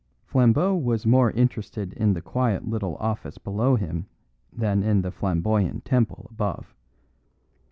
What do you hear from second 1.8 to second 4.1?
in the quiet little office below him